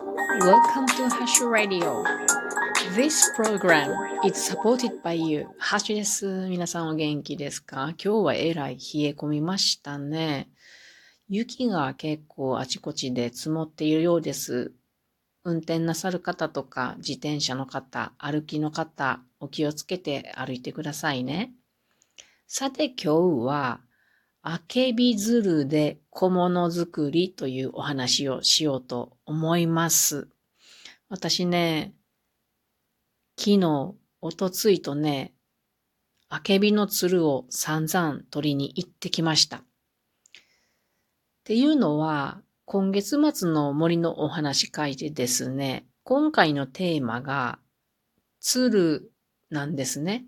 [0.00, 2.02] Welcome to Hash Radio.
[2.96, 3.92] This program
[4.24, 5.46] is supported by you.
[5.58, 6.48] ハッシュです。
[6.48, 7.92] 皆さんお元気ですか？
[8.02, 10.48] 今日はえらい冷え込みましたね。
[11.28, 14.72] 雪が結構あちこちで積もっているようです。
[15.44, 21.52] 運転なさる方とか自転車の方、歩きの方、お気をつけて歩いてくださいね。
[22.46, 23.80] さて今日は
[24.42, 30.28] あけび鶴で小物作りというお話をしようと思います。
[31.10, 31.94] 私ね、
[33.38, 35.34] 昨日、おとついとね、
[36.30, 39.58] あけびの鶴を散々取りに行ってきました。
[39.58, 39.62] っ
[41.44, 47.58] ていうのは、今月末の森のお話会でですね、今回のテーマが、
[48.40, 49.12] 鶴
[49.50, 50.24] なんですね。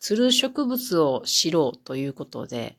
[0.00, 2.78] 鶴植物を知ろうということで、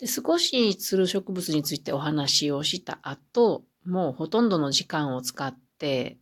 [0.00, 6.18] で少しツル植物についてお話をした後、もうほとんどの時間を使って、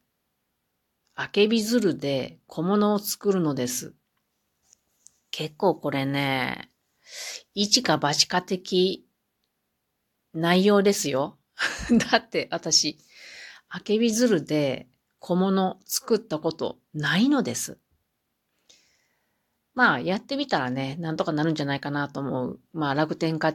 [1.15, 3.95] あけび鶴で小物を作るのです。
[5.31, 6.71] 結構これね、
[7.55, 9.07] 一か八か的
[10.35, 11.39] 内容ですよ。
[12.11, 12.99] だって私、
[13.69, 17.79] あけび鶴で小物作ったことないのです。
[19.77, 22.61] まあ、やってみたらね、なんとかなるんじゃないかなと思う。
[22.73, 23.55] まあ、楽天家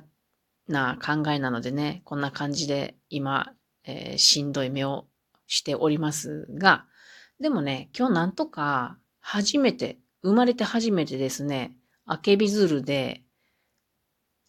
[0.67, 3.53] な考えなのでね、こんな感じで今、
[3.85, 5.07] えー、しんどい目を
[5.47, 6.85] しておりますが、
[7.39, 13.23] でもね、今日なんとか初めて、生まれて初めてですね、あけび鶴で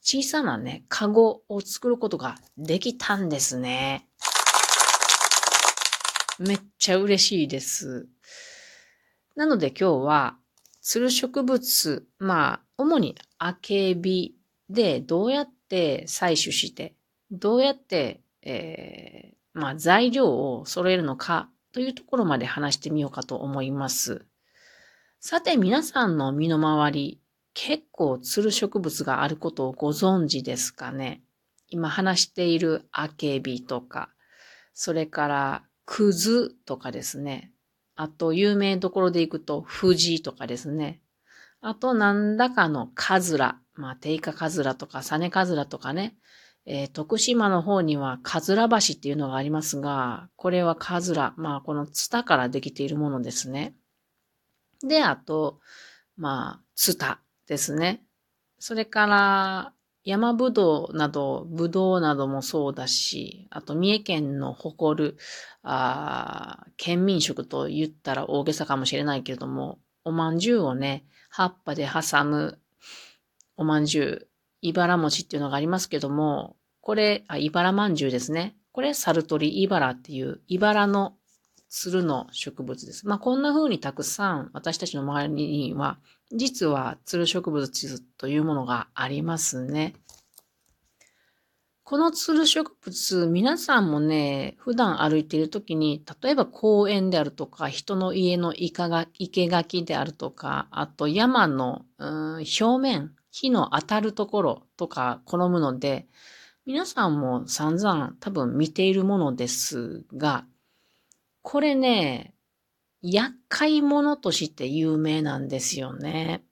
[0.03, 4.07] 小さなね、カゴを作ることができたんですね。
[6.39, 8.09] めっちゃ嬉しいです。
[9.37, 10.37] なので今日は
[10.83, 14.35] つる植物、まあ、主にアケビ
[14.69, 16.97] でどうやって採取して、
[17.31, 24.27] どうやって、えー、まあ、材料を揃えるのかというところまで話してみようかと思います。
[25.21, 27.21] さて、皆さんの身の回り、
[27.55, 31.23] 結構つる植物があることをご存知ですかね？
[31.69, 34.11] 今話しているアケビとか、
[34.75, 37.52] それからクズとかですね。
[37.95, 41.01] あと、有名どころで行くと、富士とかですね。
[41.61, 43.61] あと、何らかのカズラ。
[43.75, 46.17] まあ、テイカカズラとか、サネカズラとかね。
[46.65, 51.35] えー、徳島の方にはカズラ橋っていうのがありますが、これはカズラ。
[51.37, 53.75] まあ、このツタからできているものですね。
[54.81, 55.61] で、あと、
[56.17, 58.05] まあ、ツタですね。
[58.59, 59.73] それから、
[60.05, 65.17] 山ぶどうなど、ぶどうなどもそうだし、あと三重県の誇る、
[65.63, 72.59] あ県民食と言ったら大げさかもしれないけれども、おまんじゅうをね、葉っぱで挟む
[73.57, 74.29] おまんじゅう、
[74.61, 78.57] 茨餅っていうのがありますけども、これ、あ、茨まんじゅうですね。
[78.73, 81.15] これ、サルトリ茨っていう、茨の
[81.75, 83.09] 鶴の植物です。
[83.09, 85.99] まあ、こんな風にたくさん私たちの周りには
[86.31, 89.95] 実はツル植物というものがありますね。
[91.83, 98.71] このツル植物、皆さんもね、普段歩いている時に、例えば公園であるとか、人の家の生
[99.49, 106.07] 垣であるとか、あと山の、表面、火の当たるところとか好むので、
[106.65, 110.47] 皆さんも散々多分見ているものですが、
[111.43, 112.35] これね、
[113.03, 116.45] 厄介者として有名なんですよね。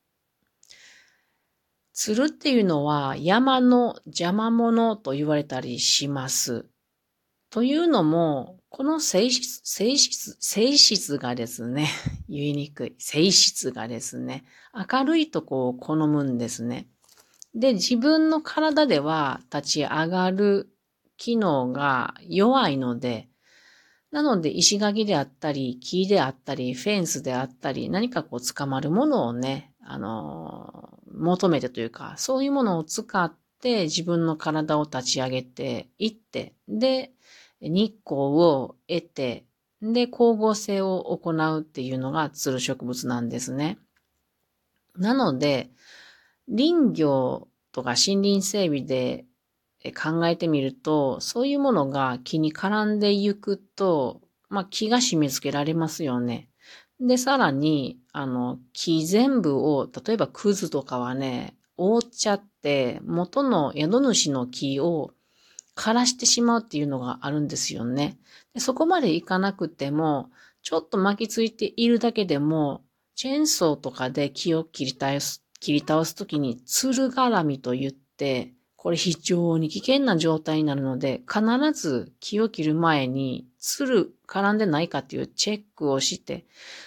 [1.93, 6.67] 鶴っていうのは山の邪魔者と言われたりします。
[7.51, 11.89] というのも、この性質、性質、性質がですね、
[12.29, 12.95] 言いにくい。
[12.99, 16.89] 性質がですね、明るいとこを好むんですね。
[17.55, 20.73] で、自分の体では立ち上がる
[21.17, 23.29] 機能が弱いので、
[24.11, 37.13] なので、石垣であったり、木であったり、フェンスであったり、何かこう捕まるものをね、あの、求めてというか、そういうものを使って自分の体を立ち上げていって、で、
[37.61, 39.45] 日光を得て、
[39.81, 43.79] で、光合成を行うっていうのがツル植物なんですね。
[44.97, 45.71] なので、
[46.49, 49.25] 林業とか森林整備で
[49.93, 56.51] 考えてみると、そういうものが木に絡んでいくと、まあ木が締め付けられますよね。
[57.01, 65.13] で、さらに、あの、木全部を、例えばクズとかはね、覆っちゃって、元の宿主の木を
[65.75, 68.19] 枯らしてしまうっていうのがあるんですよね。
[68.53, 70.31] でそこまでいかなくても、
[70.63, 72.85] ちょっと巻きついているだけでも、
[73.15, 81.43] チェーンソーとかで木を切り倒す、切り倒すときに、つる絡みと言って、これ非常に危険な状態になるので、必
[81.79, 86.47] ず木を切る前に、つる絡んでないかっていうチェックをして、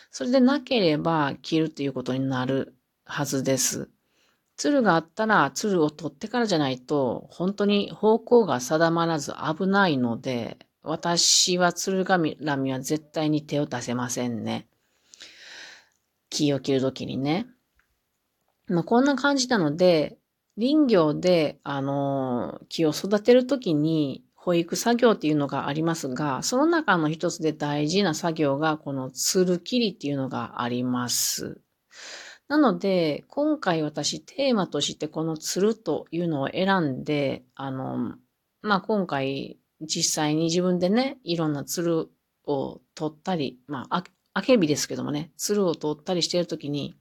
[0.10, 2.74] それでなければ切るということになる
[3.06, 3.92] はずです。
[4.58, 14.66] 鶴があったら鶴を取ってからじゃないと、本当に方向が定まらず危ないので、私は鶴神ラミは絶対に手を出せませんね。
[16.32, 17.46] 木を切るときにね。
[18.66, 20.18] まあ、こんな感じなので、
[20.58, 31.62] 林業で、あの、木を育てるときに、保育作業っていうのがありますが、その中の一つで大事な作業が、このつる切りっていうのがあります。
[32.50, 38.16] なので、今回私テーマとしてこのつるというのを選んで、あの、
[38.62, 42.10] まあ、今回実際に自分でね、いろんなつる
[42.46, 44.04] を取ったり、まあ、
[44.34, 46.96] あけびですけどもね、つるを取ったりしているときに、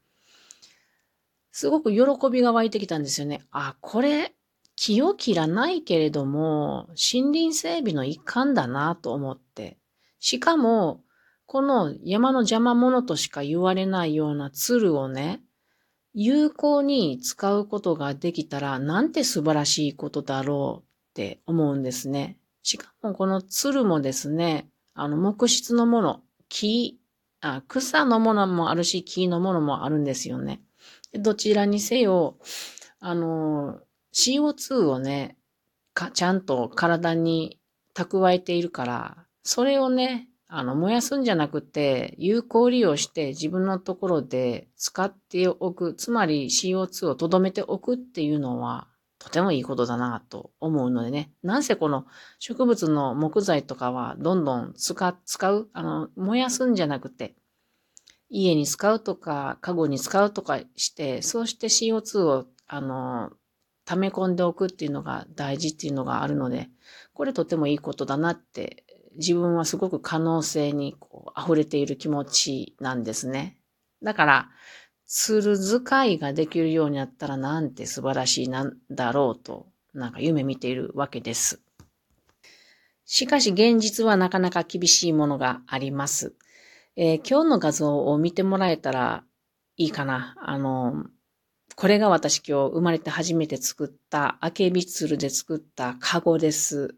[1.53, 3.43] すごく喜びが湧いてきたんですよね。
[3.51, 4.35] あ、これ、
[4.75, 9.79] 木を切らないけれども、森林整備の一環だなと思って。
[10.19, 11.05] しかも、
[11.47, 15.43] この山の邪魔者としか言われないような鶴をね、
[16.15, 22.39] 有効に使うことができたら、なんて素晴らしいことだろうって思うんですね。
[22.63, 26.99] しかもこの鶴もですね、あの、木質のもの、木、
[27.41, 30.63] あ草のものもあるし、木のものもあるんですよね。
[31.15, 32.39] どちらにせよ、
[33.01, 33.81] あの、
[34.13, 35.37] CO2 をね、
[35.95, 37.61] か、ちゃんと体に
[37.95, 48.89] 蓄えているから、それをね、あの、燃やすんじゃなくて、有効利用して自分のところで使っておく、つまり CO2 を留めておくっていうのは、
[49.19, 51.33] とてもいいことだなと思うのでね。
[51.43, 52.07] なんせこの
[52.39, 57.37] 植物の木材とかはどんどん使、使う、あの、燃やすんじゃなくて、
[58.33, 63.31] 家に使うとか、家具に使うとかして、そうして CO2 を、あの、
[63.85, 66.71] 溜め込んでおくっていうのが大事っていうのがあるので、
[67.13, 68.85] これとてもいいことだなって、
[69.17, 73.59] 自分はすごく可能性にこう溢れている気持ちなんですね。
[74.03, 74.49] だから、
[75.05, 81.61] ツール使いができるようになったらなんて素晴らしいなんだろうと、なんか夢見ているわけです。
[83.05, 86.35] しかし現実はなかなか厳しいものがあります。
[86.97, 89.25] えー、今日の画像を見てもらえたら
[89.77, 90.37] いいかな。
[90.41, 91.07] あの、
[91.75, 96.95] これが私今日生まれて初めて作ったアケビツルで作ったカゴです。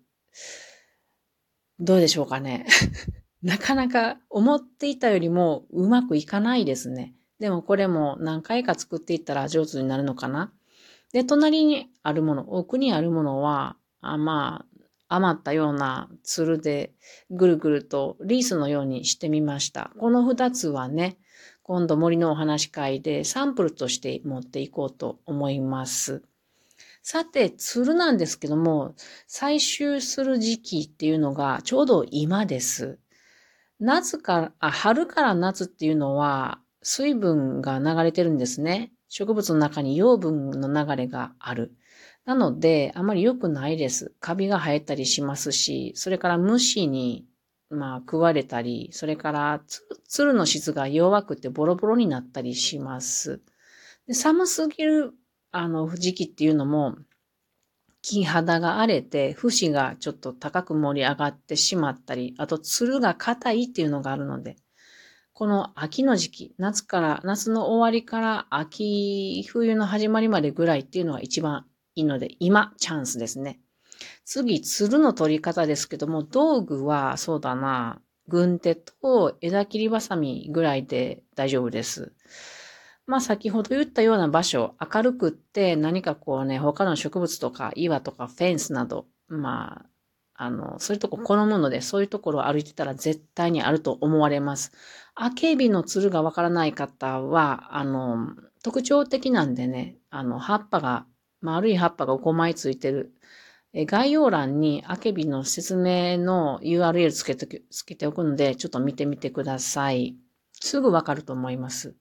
[1.79, 2.67] どうでしょうかね。
[3.43, 7.15] なかなか思っていたよりもうまくいかないですね。
[7.39, 10.53] でもこれも何回か作っていったら上手になるのかな。
[11.13, 14.74] で、隣にあるもの、奥にあるものは、あまあ、
[15.09, 16.93] 余ったようなツルで
[17.31, 19.91] ぐるぐるとリースのようにしてみました。
[19.99, 21.19] この二つはね、
[21.63, 26.23] 今度森のお話会でサンプルとして持っていこうと思います。
[27.03, 28.95] さて、ツルなんですけども、
[29.29, 32.99] 採集する時期っていうのがちょうど今です。
[33.79, 38.93] 夏から、春から夏っていうのは水分が流れてるんですね。
[39.09, 41.75] 植物の中に養分の流れがある。
[42.25, 44.15] なので、あまり良くないです。
[44.19, 47.27] カビが生えたりしますし、それから虫に、
[47.69, 49.63] まあ、食われたり、それから
[50.09, 53.43] つ、るの質が弱くてボロボロになったりします。
[54.07, 55.13] で寒すぎる、
[55.51, 56.97] あの、時期っていうのも、
[58.01, 64.57] 木肌が荒れて、節がちょっと高く盛り上がってしまったり、あと、つるが硬いっていうのがあるので、
[65.35, 73.61] この秋の時期、夏から、夏の終わりから秋、冬の始まりまでぐらいっていうのが一番いいので、今、チャンスですね。
[74.25, 82.13] 次、鶴の取り方ですけども、道具は、そうだな、軍手と枝切りばさみぐらいで大丈夫です。
[83.07, 89.87] まあ先ほど言ったような場所、明るくって何かこうね、他の植物とか岩とかフェンスなど、まあ、
[90.37, 94.73] あの、そういうとこ好むので、そういうところを歩いてたら絶対にあると思われます。
[95.15, 98.29] アケビのつるがわからない方は、あの、
[98.63, 101.07] 特徴的なんでね、あの、葉っぱが
[101.45, 103.13] 丸い葉っぱが5枚ついてる。
[103.75, 110.17] え概要欄にアケビの説明の URL つけてつけておくので、ちょっと見てみてください。
[110.53, 111.95] すぐわかると思います。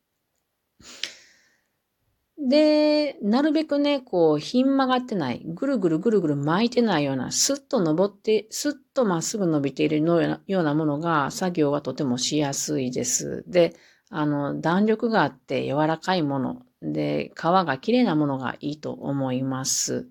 [2.38, 13.44] で、なるべくね、こう、ひん曲がってない、ぐるぐるぐるぐる巻いてないような、スッと登って、スッとまっすぐ伸びているようなものが、作業はとてもしやすいです。
[13.48, 13.76] で、
[14.10, 20.08] あの、弾力があって柔らかいもの、で、皮が綺麗なものがいいと思います。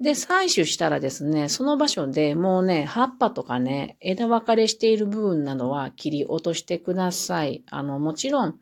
[0.00, 7.62] で、採取したらですね、その場所でもうね、葉っぱとかね、枝分かれしている部分などは切り落としてください。
[7.70, 8.58] あの、もちろん、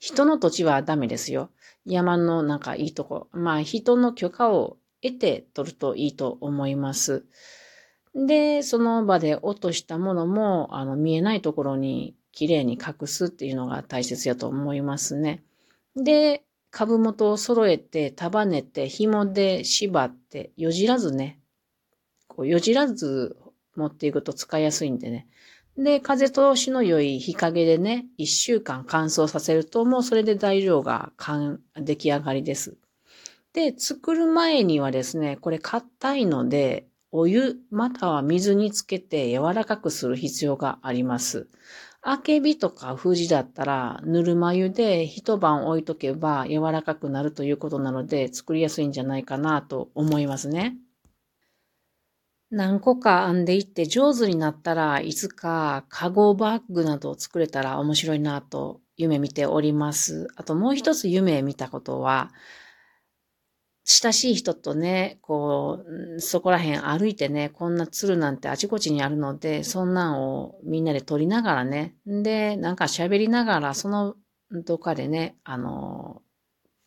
[0.00, 1.50] 人の土地はダメですよ。
[1.84, 3.28] 山のなんかいいとこ。
[3.32, 7.24] まあ、人の許可を得て取るといいと思います。
[8.14, 15.42] で、その場で落としたものも、あの、見えないところにきれいに隠すっていうのが大切やと思いますね。
[15.94, 21.40] で、株元を揃えて、束ねて、紐で縛って、よじらずね、
[22.28, 23.36] こうよじらず
[23.76, 25.28] 持っていくと使いやすいんでね。
[25.76, 31.12] で、風通しの良い日陰でね、一週間乾燥させると、もうそれで材料が
[31.76, 32.76] 出来上がりです。
[33.52, 41.48] で、作る前にはですね、これ硬いので、お湯または水につけて柔らかくする必要があります。
[42.02, 50.76] あけびとか富士だったら、ぬるま湯で一晩置いとけば柔らかくなるということなので、作りやすいんじゃないかなと思いますね。
[52.50, 60.28] 何個か編んでいって上手になったらいつかカゴバッグなどを作れたら面白いなと夢見ております。
[60.36, 62.32] あともう一つ夢見たことは、
[63.92, 65.84] 親しい人とね、こ
[66.16, 74.14] う、そこら辺歩いてね、こんな鶴なんてあちこちにあるので、そんなんをみんなで撮りながらね、で、なんか喋りながら、その
[74.52, 76.22] どっかでね、あの、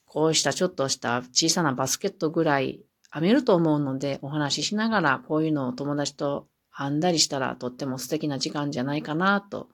[0.05, 9.67] こうしたちょっとした小さなバスケットぐらい編めると思うので、お話ししながらこういうのを友達と編んだりしたらとっても素敵な時間じゃないかなと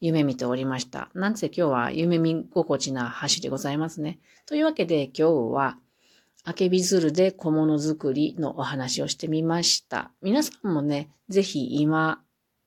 [0.00, 1.10] 夢見ておりました。
[1.14, 4.20] なんせ今日は夢見心地な橋でございますね。
[4.46, 5.78] というわけで今日は、
[6.44, 10.10] あけび鶴で小物作りのお話をしてみました。
[10.22, 12.20] 皆さんもね、ぜひ今、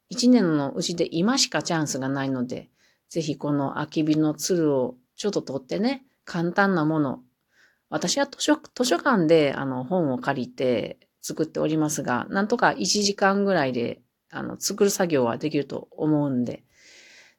[0.08, 2.70] 一年のうちで今しかチャンスがないので、
[3.10, 7.20] ぜひこのあけびの鶴をちょっと取ってね、簡単なもの、
[7.90, 14.02] 私は図書図書館であの本を借りて作っておりますが、なんとか1時間ぐらいで
[14.32, 16.64] あの作る作業はできると思うんで、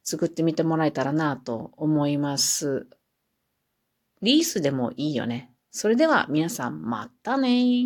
[0.02, 2.86] 作ってみてもらえたらなと思います。
[4.20, 5.55] リースでもいいよね。
[5.76, 7.84] それでは皆さんまたね